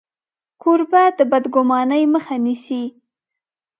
کوربه 0.61 1.03
د 1.17 1.19
بدګمانۍ 1.31 2.03
مخه 2.13 2.35
نیسي. 2.43 2.83